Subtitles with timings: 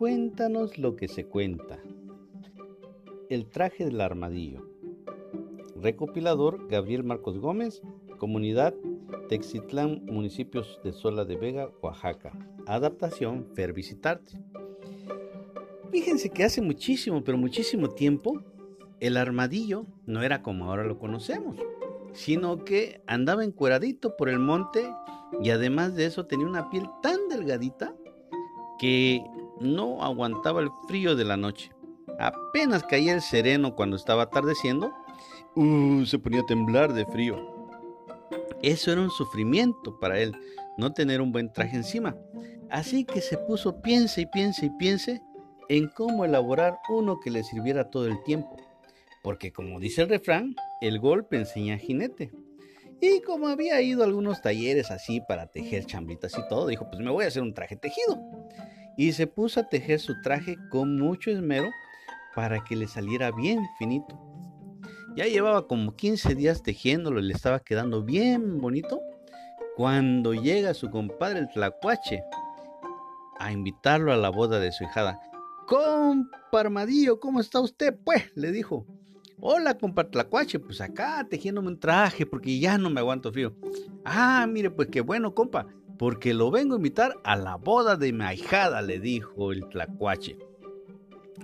[0.00, 1.78] cuéntanos lo que se cuenta.
[3.28, 4.66] El traje del armadillo.
[5.76, 7.82] Recopilador Gabriel Marcos Gómez,
[8.16, 8.74] Comunidad
[9.28, 12.32] Texitlán, municipios de Sola de Vega, Oaxaca.
[12.66, 14.40] Adaptación Fer Visitarte.
[15.90, 18.42] Fíjense que hace muchísimo, pero muchísimo tiempo,
[19.00, 21.58] el armadillo no era como ahora lo conocemos,
[22.14, 24.82] sino que andaba encueradito por el monte
[25.42, 27.94] y además de eso tenía una piel tan delgadita
[28.78, 29.22] que
[29.60, 31.70] no aguantaba el frío de la noche.
[32.18, 34.92] Apenas caía el sereno cuando estaba atardeciendo,
[35.54, 37.36] uh, se ponía a temblar de frío.
[38.62, 40.36] Eso era un sufrimiento para él,
[40.76, 42.16] no tener un buen traje encima.
[42.70, 45.22] Así que se puso piense y piense y piense
[45.68, 48.56] en cómo elaborar uno que le sirviera todo el tiempo.
[49.22, 52.32] Porque como dice el refrán, el golpe enseña a jinete.
[53.00, 57.00] Y como había ido a algunos talleres así para tejer chambritas y todo, dijo, pues
[57.02, 58.20] me voy a hacer un traje tejido.
[58.96, 61.70] Y se puso a tejer su traje con mucho esmero
[62.34, 64.18] para que le saliera bien finito.
[65.16, 69.00] Ya llevaba como 15 días tejiéndolo y le estaba quedando bien bonito.
[69.76, 72.22] Cuando llega su compadre el tlacuache
[73.38, 75.20] a invitarlo a la boda de su hijada.
[75.66, 77.96] Compa Armadillo, ¿cómo está usted?
[78.04, 78.86] Pues, le dijo.
[79.42, 83.56] Hola, compa Tlacuache, pues acá tejiéndome un traje porque ya no me aguanto frío.
[84.04, 85.66] Ah, mire, pues qué bueno, compa,
[86.00, 90.38] porque lo vengo a invitar a la boda de mi ahijada, le dijo el Tlacuache.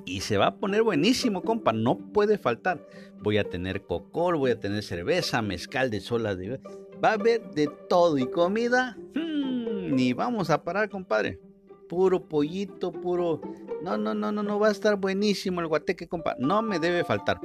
[0.06, 2.88] Y se va a poner buenísimo, compa, no puede faltar.
[3.20, 6.58] Voy a tener cocol, voy a tener cerveza, mezcal de sola de...
[7.04, 8.96] Va a haber de todo y comida.
[9.14, 11.38] Hmm, ni vamos a parar, compadre
[11.86, 13.42] puro pollito, puro...
[13.82, 16.34] No, no, no, no, no, va a estar buenísimo el guateque, compa.
[16.38, 17.38] No me debe faltar.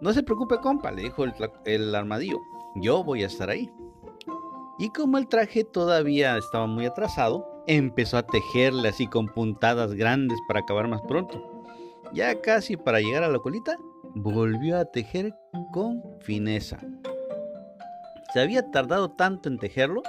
[0.00, 1.32] No se preocupe, compa, le dijo el,
[1.66, 2.40] el armadillo.
[2.74, 3.70] Yo voy a estar ahí.
[4.82, 10.36] Y como el traje todavía estaba muy atrasado, empezó a tejerle así con puntadas grandes
[10.48, 11.40] para acabar más pronto.
[12.12, 13.76] Ya casi para llegar a la colita,
[14.16, 15.36] volvió a tejer
[15.72, 16.80] con fineza.
[18.34, 20.02] Se había tardado tanto en tejerlo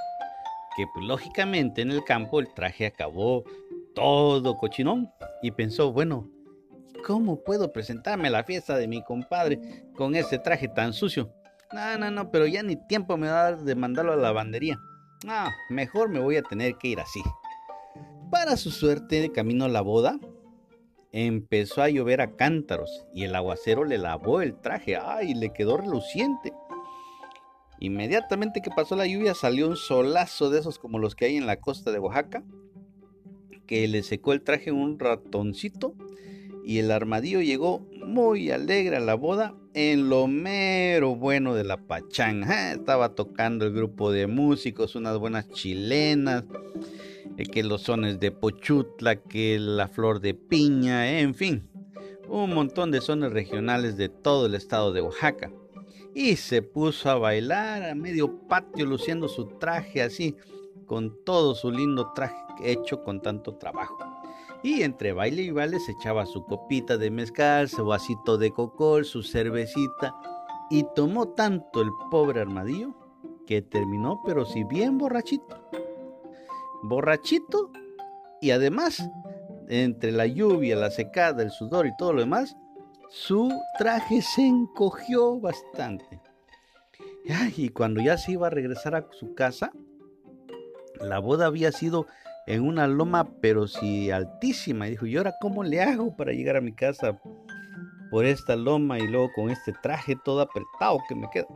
[0.76, 3.44] que pues, lógicamente en el campo el traje acabó
[3.94, 5.14] todo cochinón
[5.44, 6.28] y pensó, bueno,
[7.06, 11.32] ¿cómo puedo presentarme a la fiesta de mi compadre con ese traje tan sucio?
[11.74, 14.24] No, no, no, pero ya ni tiempo me va a dar de mandarlo a la
[14.24, 14.80] lavandería.
[15.28, 17.24] Ah, mejor me voy a tener que ir así.
[18.30, 20.20] Para su suerte, de camino a la boda,
[21.12, 24.98] empezó a llover a cántaros y el aguacero le lavó el traje.
[24.98, 25.34] ¡Ay!
[25.34, 26.54] Le quedó reluciente.
[27.80, 31.48] Inmediatamente que pasó la lluvia salió un solazo de esos como los que hay en
[31.48, 32.44] la costa de Oaxaca,
[33.66, 35.96] que le secó el traje un ratoncito
[36.64, 41.78] y el armadillo llegó muy alegre a la boda en lo mero bueno de la
[41.78, 42.74] pachanga.
[42.74, 46.44] Estaba tocando el grupo de músicos, unas buenas chilenas,
[47.38, 51.68] eh, que los sones de Pochutla, que la flor de piña, en fin,
[52.28, 55.52] un montón de sones regionales de todo el estado de Oaxaca
[56.16, 60.36] y se puso a bailar a medio patio luciendo su traje así,
[60.86, 64.13] con todo su lindo traje hecho con tanto trabajo.
[64.64, 69.04] Y entre baile y baile se echaba su copita de mezcal, su vasito de cocol,
[69.04, 70.16] su cervecita,
[70.70, 72.96] y tomó tanto el pobre armadillo
[73.46, 75.70] que terminó, pero si bien borrachito.
[76.84, 77.72] Borrachito
[78.42, 79.04] y además,
[79.68, 82.56] entre la lluvia, la secada, el sudor y todo lo demás,
[83.10, 86.20] su traje se encogió bastante.
[87.56, 89.72] Y cuando ya se iba a regresar a su casa,
[91.00, 92.08] la boda había sido
[92.48, 94.88] en una loma, pero sí altísima.
[94.88, 97.20] Y dijo, ¿y ahora cómo le hago para llegar a mi casa
[98.12, 101.48] por esta loma y luego con este traje todo apretado que me queda?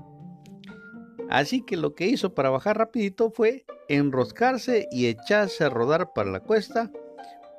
[1.29, 6.31] Así que lo que hizo para bajar rapidito fue enroscarse y echarse a rodar para
[6.31, 6.91] la cuesta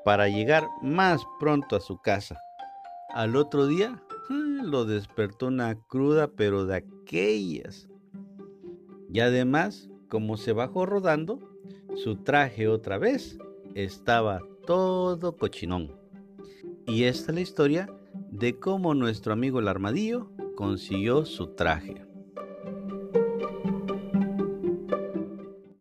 [0.05, 2.41] para llegar más pronto a su casa.
[3.11, 7.89] Al otro día mm, lo despertó una cruda, pero de aquellas.
[9.13, 11.39] Y además, como se bajó rodando,
[11.97, 13.39] su traje otra vez
[13.75, 15.93] estaba todo cochinón.
[16.87, 17.89] Y esta es la historia
[18.31, 22.08] de cómo nuestro amigo el armadillo consiguió su traje.